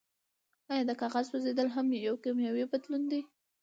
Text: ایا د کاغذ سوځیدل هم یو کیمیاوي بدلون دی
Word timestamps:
ایا 0.71 0.83
د 0.87 0.91
کاغذ 1.01 1.25
سوځیدل 1.31 1.67
هم 1.75 1.87
یو 2.07 2.15
کیمیاوي 2.23 2.63
بدلون 2.71 3.03
دی 3.11 3.21